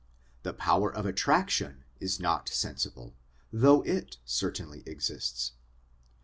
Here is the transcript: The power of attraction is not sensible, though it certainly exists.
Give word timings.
The 0.41 0.53
power 0.55 0.91
of 0.91 1.05
attraction 1.05 1.83
is 1.99 2.19
not 2.19 2.49
sensible, 2.49 3.13
though 3.53 3.83
it 3.83 4.17
certainly 4.25 4.81
exists. 4.87 5.51